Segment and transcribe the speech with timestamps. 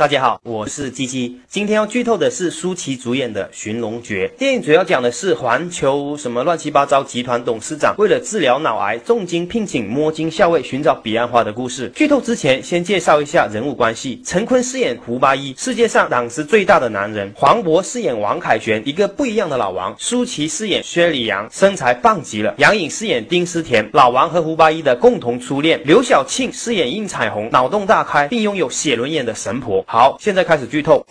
[0.00, 1.40] 大家好，我是鸡鸡。
[1.46, 4.32] 今天要剧透的是舒淇主演的《寻龙诀》。
[4.38, 11.92] 电影主要讲的是环球什么乱七八糟集团董事长为了治疗脑癌，重金聘请摸金校尉寻找彼岸花的故事。
[11.94, 14.22] 剧透之前，先介绍一下人物关系。
[14.24, 29.84] 陈坤饰演胡八一，世界上胆子最大的男人；黄渤饰演王凯旋，一个不一样的老王；舒淇饰演薛礼阳，身材棒极了；杨颖饰演丁思甜，老王和胡八一的共同初恋；刘晓庆饰演应彩虹，脑洞大开并拥有写轮眼的神婆。
[29.92, 31.04] 好，现在开始剧透。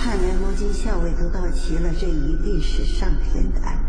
[0.00, 3.79] 看来摸金校尉都到齐了，这一定是上天的安排。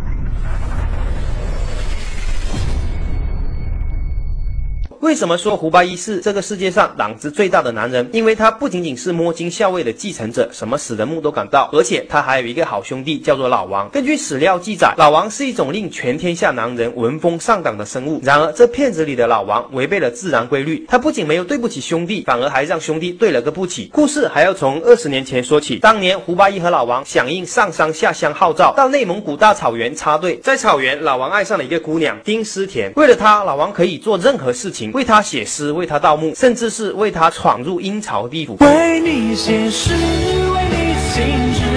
[5.02, 8.07] 为什么说胡八一是这个世界上胆子最大的男人？
[8.13, 13.89] 因为他不仅仅是摸金校尉的继承者，什么死人墓都敢盗，而且他还有一个好兄弟，叫做老王。
[13.89, 18.21] 根据史料记载，老王是一种令全天下男人闻风丧胆的生物。
[18.23, 23.89] 然而，这片子里的老王违背了自然规律，他不仅没有对不起兄弟，反而还让兄弟对了个不起。
[23.91, 25.80] 故事还要从二十年前说起。
[25.80, 30.38] 当年胡八一和老王响应上山下乡号召，到内蒙古大草原插队。
[30.43, 34.91] 在草原，老王爱上了一个姑娘丁思甜，为了她，老王可以做任何事情。
[34.94, 38.58] 为他写诗，为他盗墓，甚至是为他闯入阴曹地府。
[38.59, 41.70] 为你写诗，为你静止，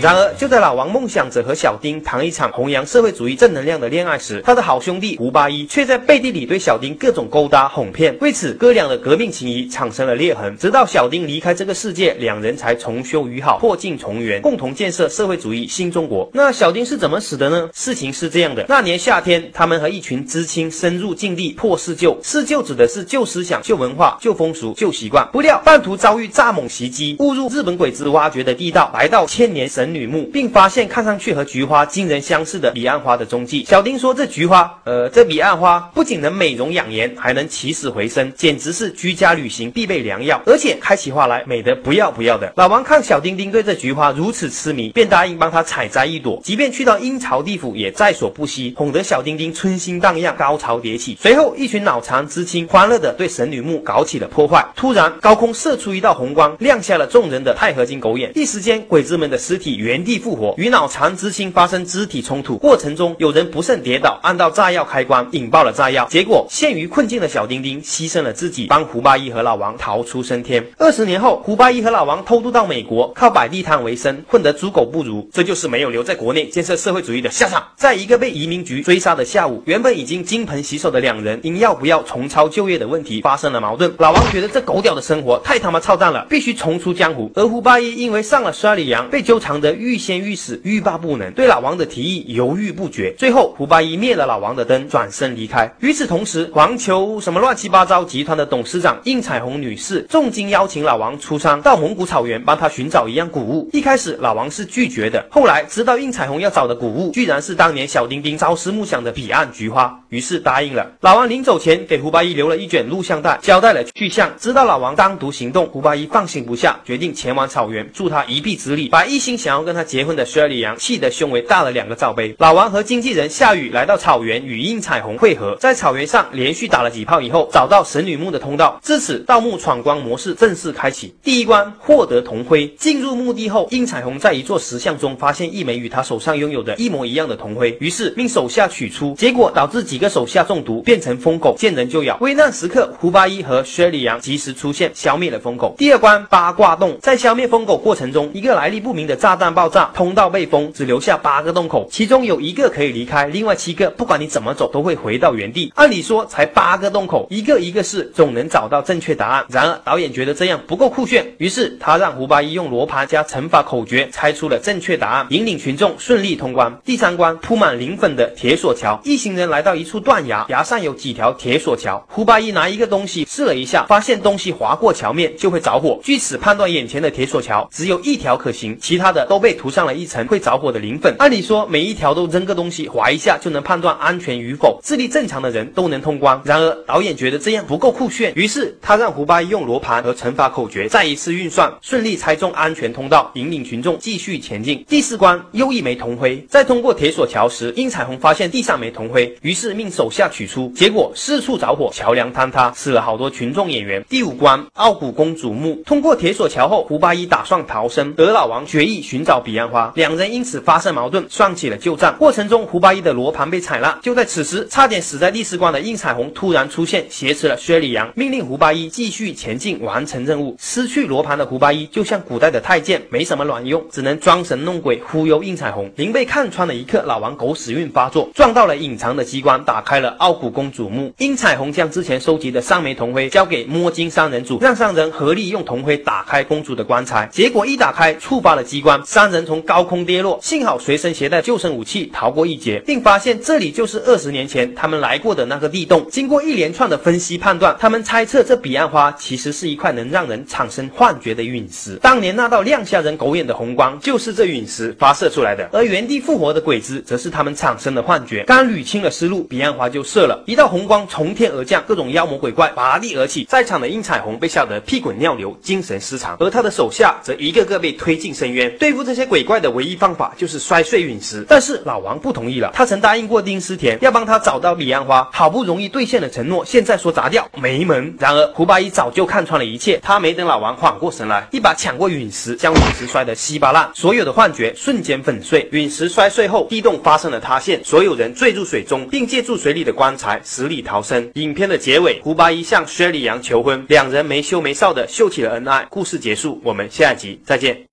[0.00, 8.16] 然而，就在老王梦想着和小丁谈一场弘扬社会主义正能量的恋爱时，他的好兄弟胡八一却在背地里对小丁各种勾搭哄骗。
[8.20, 10.56] 为此，哥俩的革命情谊产生了裂痕。
[10.56, 16.30] 直到小丁离开这个世界，两人才重修于好，破镜重圆，共同建设社会主义新中国。
[16.32, 17.68] 那小丁是怎么死的呢？
[17.74, 22.16] 事情是这样的：那年夏天，他们和一群知青深入禁地破四旧。
[22.22, 25.28] 四旧指的是旧思想、旧文化、旧风俗、旧习惯。
[25.32, 33.64] 不料半途遭遇蚱蜢袭击，误入日本鬼子挖掘的地道，来到千年神神女墓，并发现看上去和菊花惊人相似的彼岸花的踪迹。
[33.66, 40.42] 小丁说：“这菊花，呃，这彼岸花不仅能美容养颜，还能起死回生，简直是居家旅行必备良药。
[40.44, 51.16] 而且开起花来美得不要不要的。”老王看小丁丁对这菊花如此痴迷，便答应帮他采摘一朵，即便去到阴曹地府也在所不惜，哄得小丁丁春心荡漾，高潮迭起。
[51.18, 54.66] 随后，一群脑残知青欢乐地对神女墓搞起了破坏。
[54.76, 58.30] 突然，高空射出一道红光，亮瞎了众人的钛合金狗眼。
[58.34, 62.56] 一时间，鬼子们的尸体原地复活，与脑残知青发生肢体冲突。
[62.56, 66.04] 过程中，有人不慎跌倒，按到炸药开关，引爆了炸药。
[66.10, 70.66] 结果，陷于困境的小丁丁牺牲了自己，帮胡八一和老王逃出升天。
[70.78, 75.30] 二十年后，胡八一和老王偷渡到美国，靠摆地摊为生，混得猪狗不如。
[75.32, 77.62] 这就是没有留在国内建设社会主义的下场。
[77.76, 83.94] 在一个被移民局追杀的下午，原本已经金盆洗手的两人，因要不要重操旧业的问题发生了矛盾。
[83.98, 87.30] 老王觉得这狗屌的生活太他妈操蛋了，必须重出江湖。
[87.36, 93.14] 而胡八一因为上了衰里阳，被纠缠的得欲仙欲死，欲罢不能，对老王的提议犹豫不决。
[93.18, 95.74] 最后，胡八一灭了老王的灯，转身离开。
[95.80, 103.68] 与此同时，环球什么乱七八糟集团的董事长应彩虹女士重金邀请老王出山到蒙古草原帮他寻找一样古物。
[103.72, 110.92] 一开始，老王是拒绝的，后来知道应彩虹要找的古物居然是当年小丁丁朝思暮想的彼岸菊花，于是答应了。
[111.00, 114.32] 老王临走前给胡八一留了一卷录像带，交代了去向。
[114.38, 122.34] 知道老王单独行动，胡八一放心不下，决定前往草原助他一臂之力，把一心想要跟他结婚的薛里阳气得胸围大了两个罩杯。
[122.38, 131.14] 老王和经纪人夏雨来到草原与应彩虹会合，在草原上连续打了几炮以后，找到神女墓的通道，至此盗墓闯关模式正式开启。
[131.22, 142.16] 第一关获得铜徽，进入墓地后，应彩虹在一座石像中发现一枚与他手上拥有的一模一样的铜徽，于是命手下取出，结果导致几个手下中毒，变成疯狗，见人就咬。
[142.20, 145.74] 危难时刻，胡八一和薛里阳及时出现，消灭了疯狗。
[145.78, 155.72] 第二关八卦洞，在消灭疯狗过程中，一个来历不明的炸弹爆炸，通道被封，只留下八个洞口，其中有一个可以离开，另外七个不管你怎么走都会回到原地。
[155.74, 159.44] 按理说才八个洞口，一个一个试，总能找到正确答案。
[159.48, 166.80] 然而导演觉得这样不够酷炫，于是他让胡八一用罗盘加乘法口诀猜出了正确答案，引领群众顺利通关。
[166.84, 172.04] 第三关铺满磷粉的铁索桥，一行人来到一处断崖，崖上有几条铁索桥。
[172.08, 176.00] 胡八一拿一个东西试了一下，发现东西划过桥面就会着火。
[176.02, 181.14] 据此判断，眼前的铁索桥只有一条可行，其他的都都被涂上了一层会着火的磷粉。
[181.20, 186.42] 按理说，每一条都扔个东西划一下就能判断安全与否，智力正常的人都能通关。
[186.44, 194.84] 然而导演觉得这样不够酷炫，于是他让胡八一用罗盘和乘法口诀再一次运算，顺利猜中安全通道，引领群众继续前进。
[194.88, 204.04] 第四关又一枚铜灰，在通过铁索桥时，殷彩虹发现地上没铜灰，于是命手下取出，结果四处着火，桥梁坍塌，死了好多群众演员。
[204.08, 212.16] 第五关傲骨公主墓，通过铁索桥后，胡八一打算逃生，而老王决意寻找彼岸花，两人因此发生矛盾，算起了旧账。
[212.18, 213.98] 过程中，胡八一的罗盘被采纳。
[214.00, 220.56] 就在此时，差点死在第四关的殷彩虹突然出现，挟持了薛礼阳，命令胡八一继续前进，完成任务。
[220.58, 225.92] 失去罗盘的胡八一就像古代的太监，没什么卵用，只能装神弄鬼忽悠殷彩虹。
[225.96, 231.12] 临被看穿的一刻，老王狗屎运发作，撞到了隐藏的机关，打开了傲骨公主墓。
[231.18, 237.28] 殷彩虹将之前收集的三枚铜徽交给摸金三人组，让三人合力用铜徽打开公主的棺材。
[237.30, 246.06] 结果一打开，触发了机关，三人从高空跌落，幸好随身携带救生武器，逃过一劫，并发现这里就是二十年前他们来过的那个地洞。
[246.10, 251.96] 经过一连串的分析判断，他们猜测这彼岸花其实是一块能让人产生幻觉的陨石。
[252.02, 255.66] 当年那道亮瞎人狗眼的红光，就是这陨石发射出来的。
[255.72, 258.44] 而原地复活的鬼子，则是他们产生的幻觉。
[258.44, 263.44] 刚捋清了思路，彼岸花就射了一道红光从天而降，各种妖魔鬼怪拔地而起。
[263.44, 268.76] 在场的殷彩虹被吓得屁滚尿流，精神失常，而他的手下则一个个被推进深渊。
[268.76, 272.70] 对付这些鬼怪的唯一方法就是摔碎陨石，但是老王不同意了。
[272.74, 278.14] 他曾答应过丁思甜要帮他找到彼岸花，好不容易兑现了承诺，现在说砸掉没门。
[278.18, 285.68] 然而胡八一早就看穿了一切，他没等老王缓过神来，一把抢过陨石，将陨石摔得稀巴烂，所有的幻觉瞬间粉碎。
[285.72, 291.30] 陨石摔碎后，地洞发生了塌陷，所有人坠入水中，并借助水里的棺材死里逃生。
[291.34, 295.86] 影片的结尾，胡八一向薛里阳求婚，两人没羞没臊的秀起了恩爱。
[295.90, 297.87] 故事结束，我们下一集再见。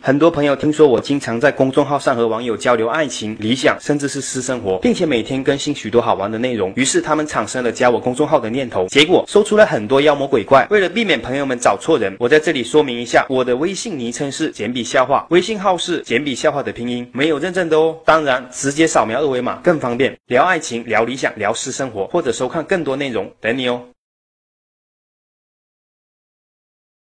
[0.00, 10.66] 很多朋友听说我经常在公众号上和网友交流爱情、理想，甚至是私生活，并且每天更新许多好玩的内容，于是他们产生了加我公众号的念头，结果搜出了很多妖魔鬼怪。
[10.70, 17.96] 为了避免朋友们找错人，我在这里说明一下，我的微信昵称是简笔笑话，微信号是简笔笑话的拼音，没有认证的哦。
[18.04, 23.82] 当然，直接扫描二维码更方便，聊爱情、聊理想、聊私生活，或者收看更多内容，等你哦。